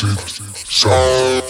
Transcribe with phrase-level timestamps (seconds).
[0.00, 1.48] Acid Sound.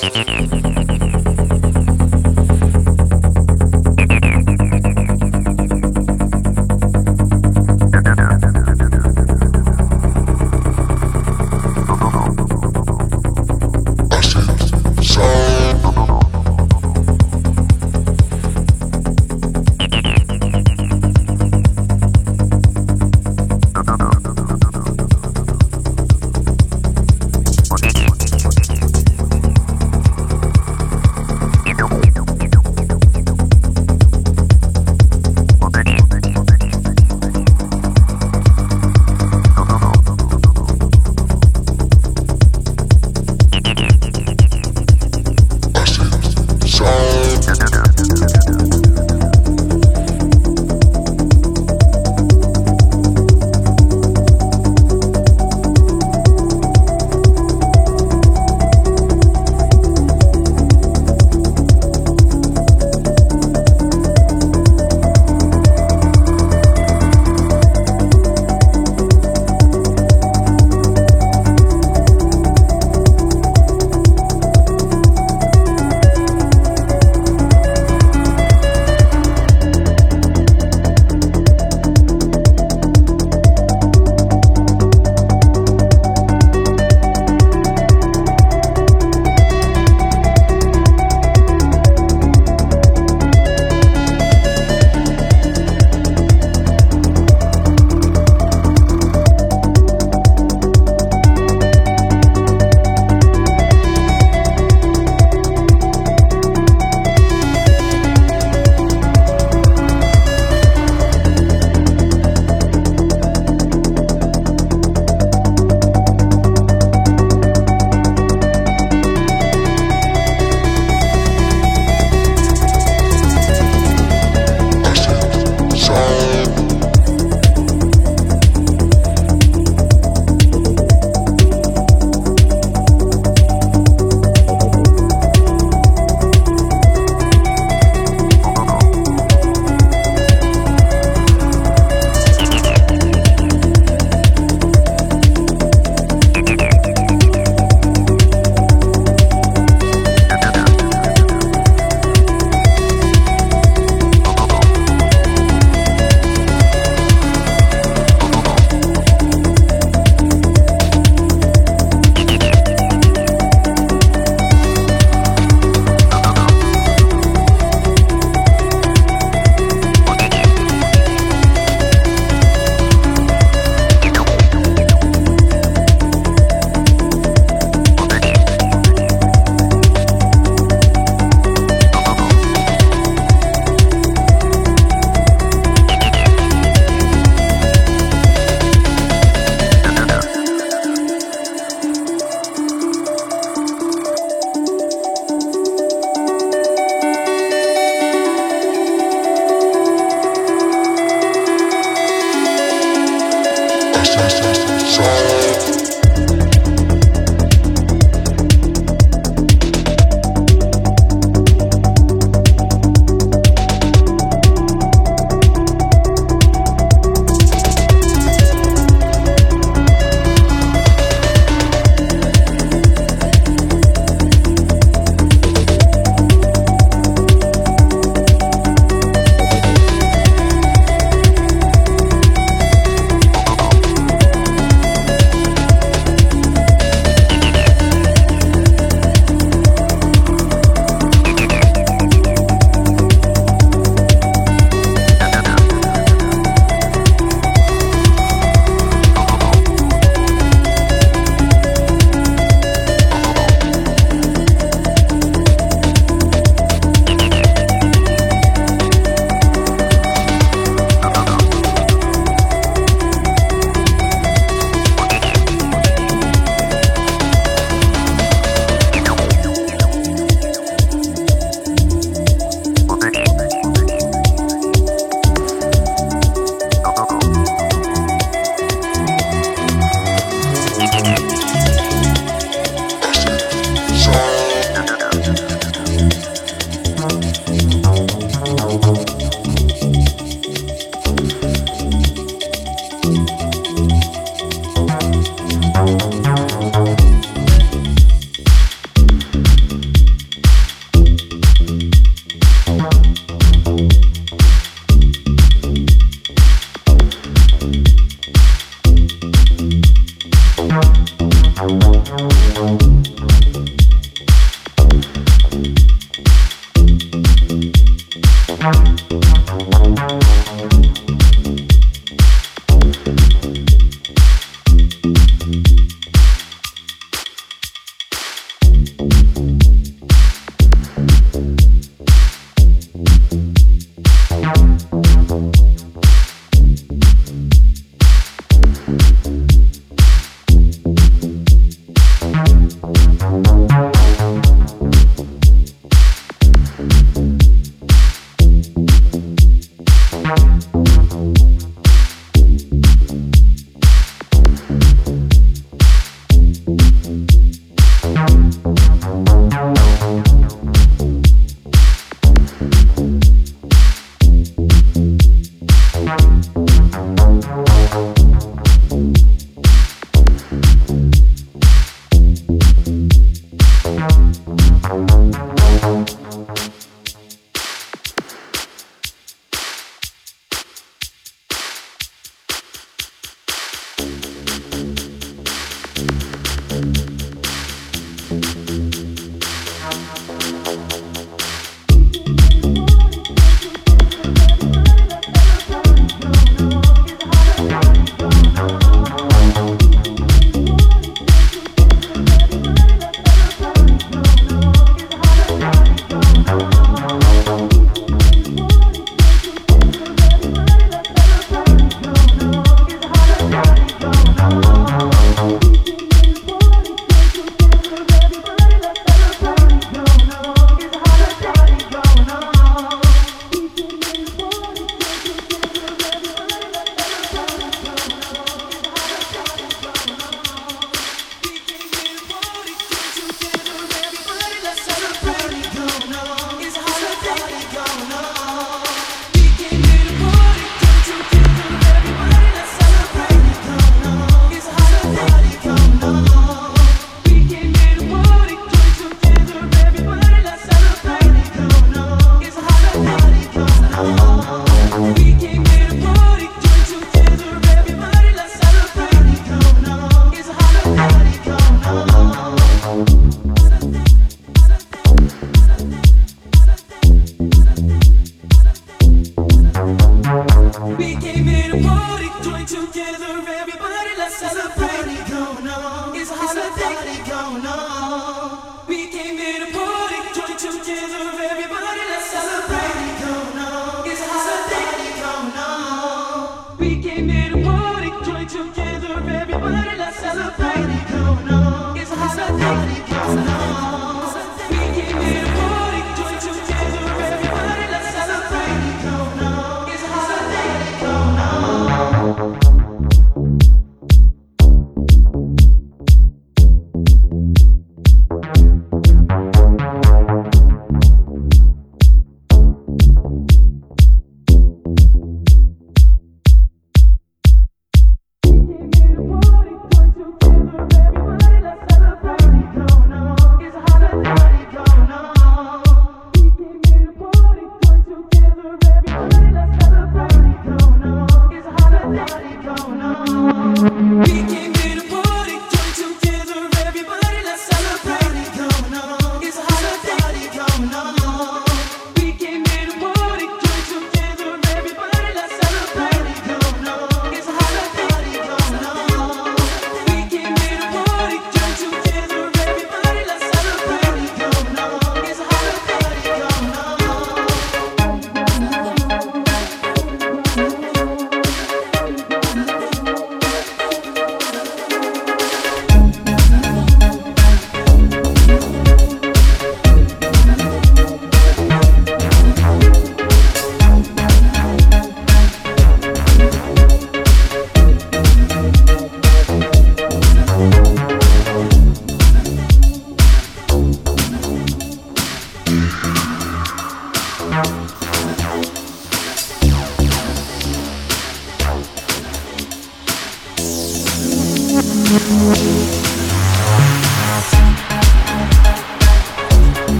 [204.18, 205.37] Soul.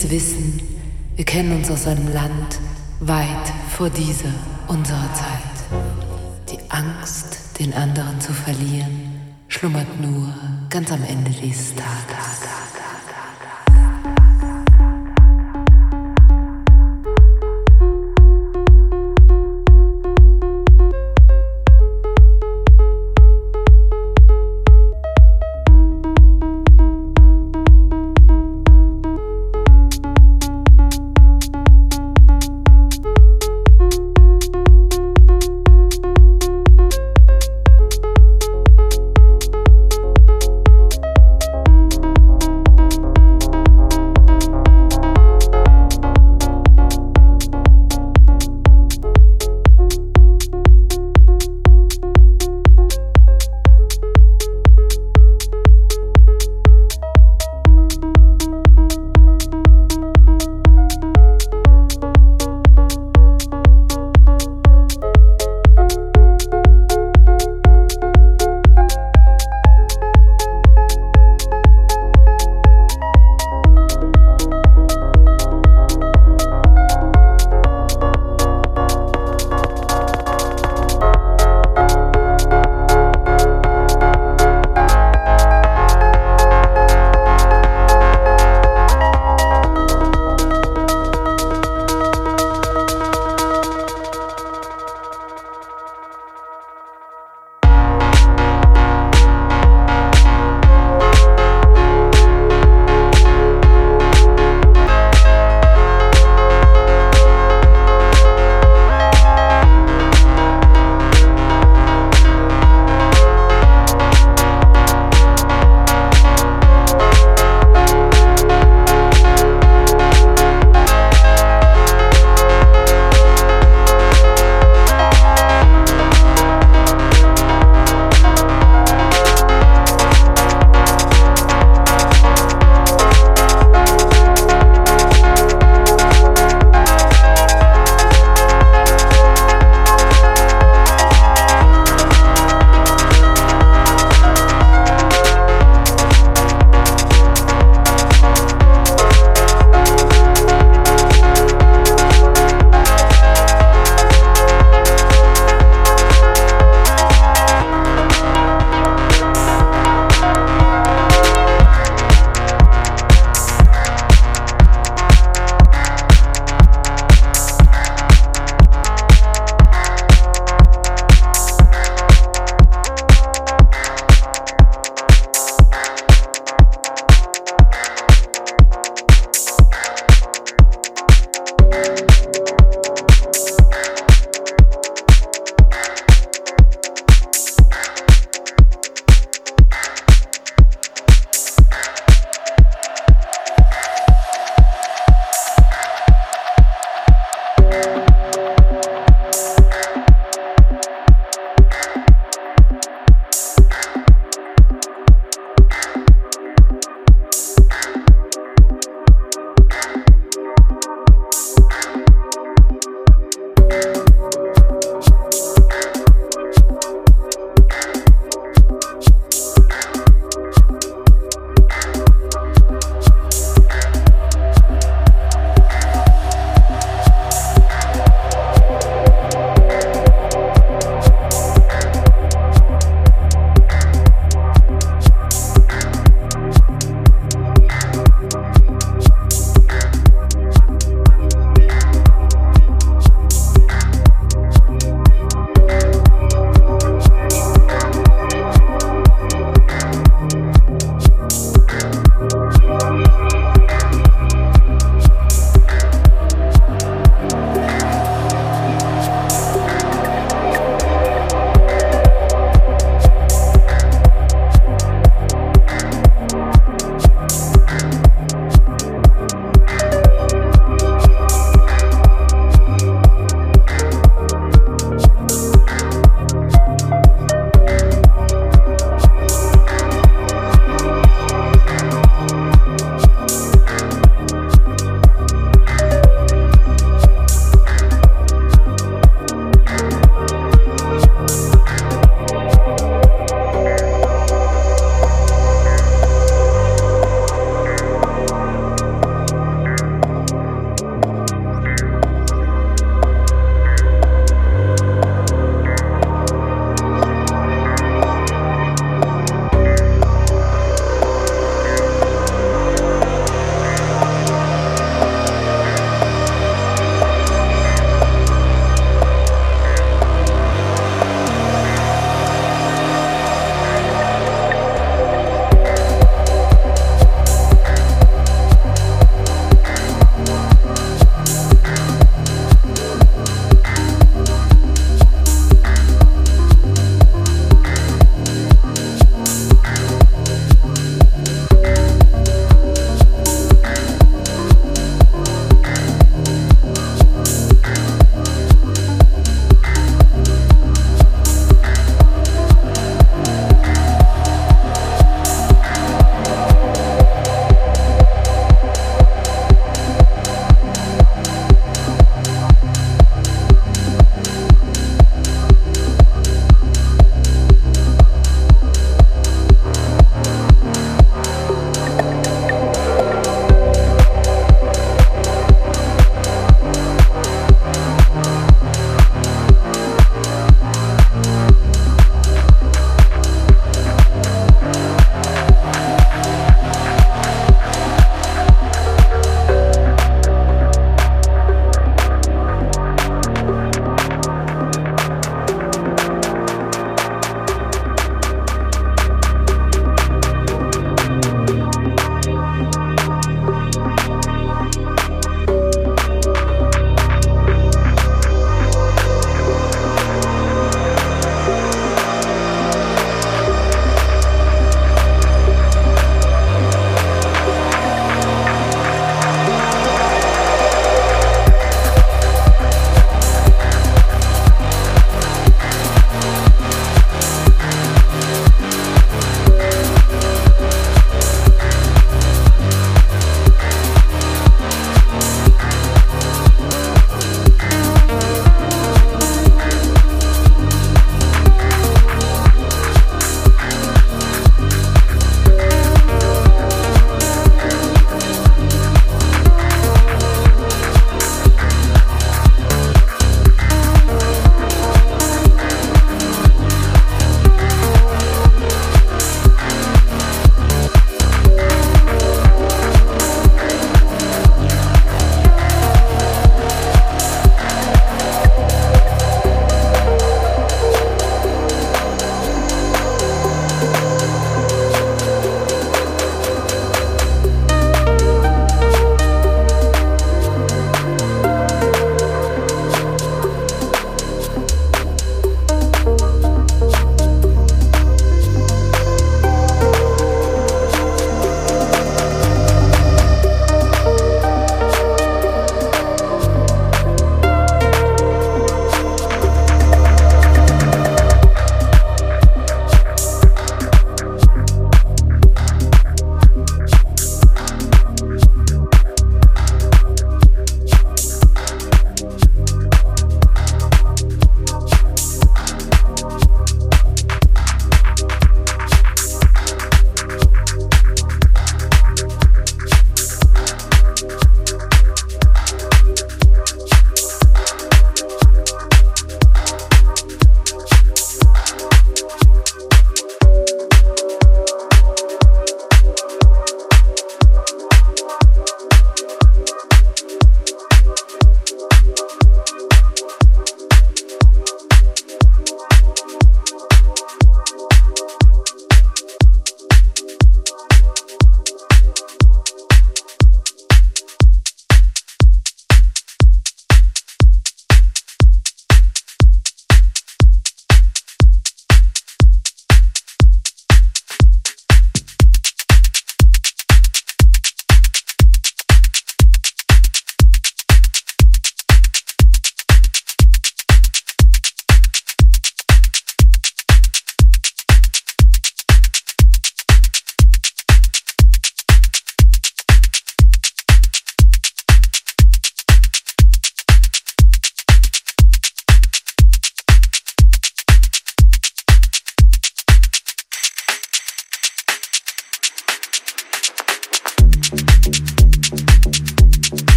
[0.00, 0.62] Tiefes Wissen,
[1.16, 2.58] wir kennen uns aus einem Land
[3.00, 4.32] weit vor dieser
[4.66, 6.50] unserer Zeit.
[6.50, 10.32] Die Angst, den anderen zu verlieren, schlummert nur
[10.70, 12.29] ganz am Ende dieses Tages.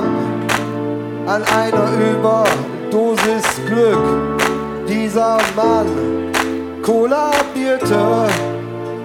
[0.00, 0.48] Zusammen
[1.26, 3.98] an einer Überdosis Glück.
[4.88, 6.32] Dieser Mann
[6.82, 7.98] kollabierte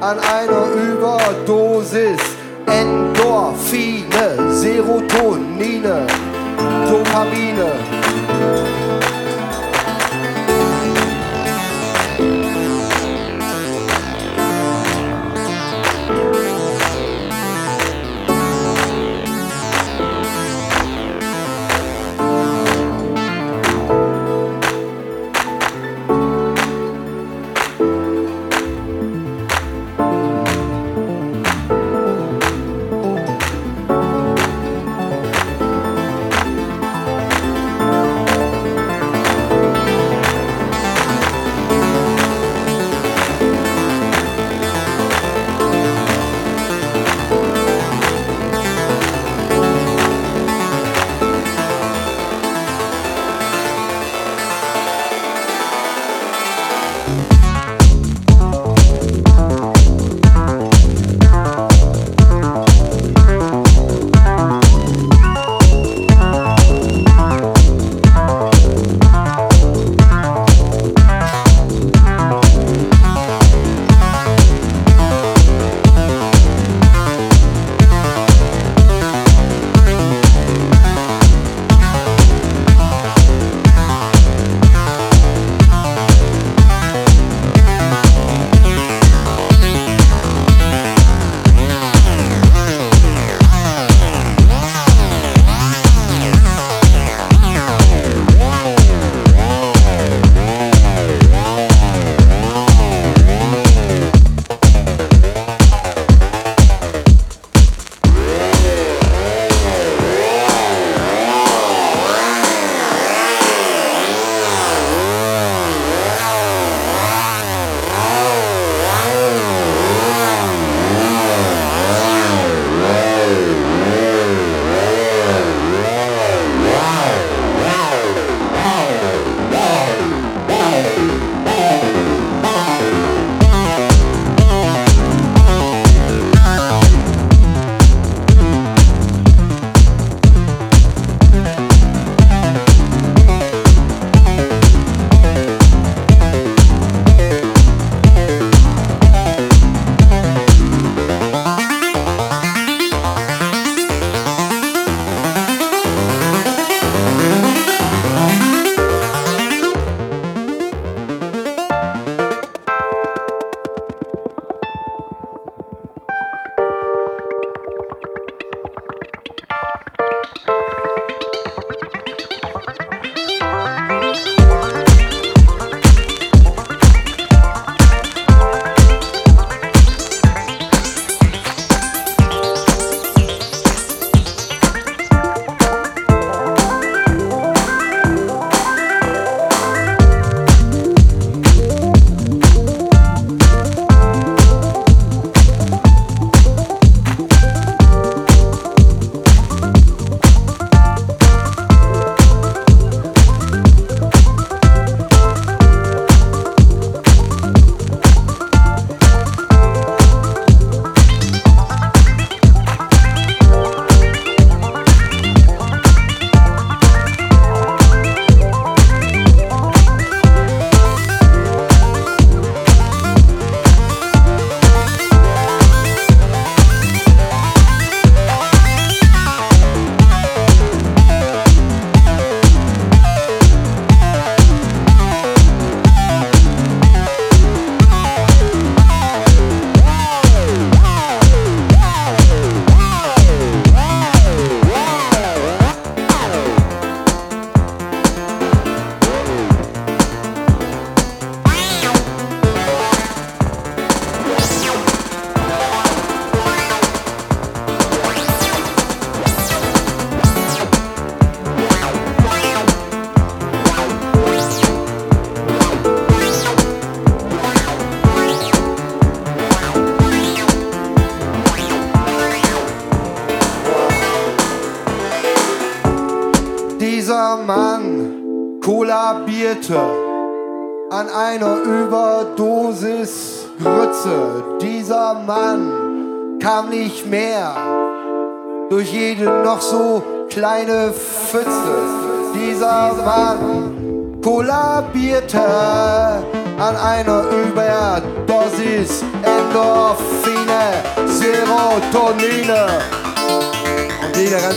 [0.01, 2.19] an einer Überdosis
[2.65, 6.07] Endorphine, Serotonine,
[6.89, 7.74] Dopamine.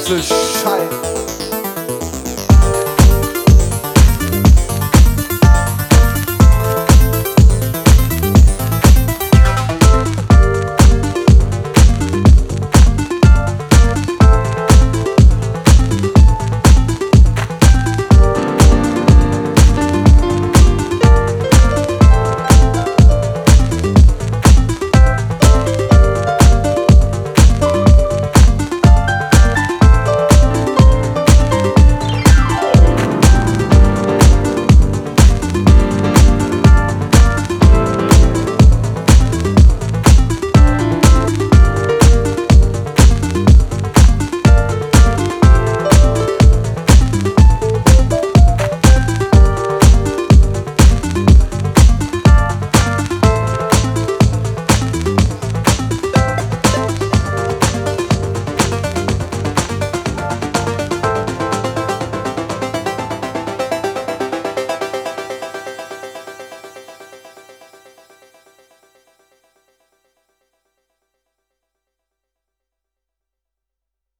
[0.08, 1.27] Serotonine